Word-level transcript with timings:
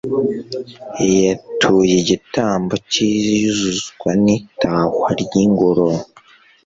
yatuye 1.25 1.93
igitambo 2.03 2.73
cy'iyuzuzwa 2.91 4.09
n'itahwa 4.23 5.09
ry'ingoro 5.21 5.87